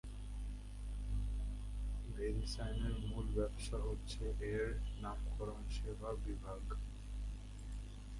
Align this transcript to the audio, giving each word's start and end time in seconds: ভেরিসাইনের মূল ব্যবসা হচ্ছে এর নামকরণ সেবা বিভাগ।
ভেরিসাইনের 2.15 2.95
মূল 3.07 3.25
ব্যবসা 3.35 3.77
হচ্ছে 3.77 4.23
এর 4.51 4.67
নামকরণ 5.01 5.61
সেবা 5.69 6.09
বিভাগ। 6.25 6.61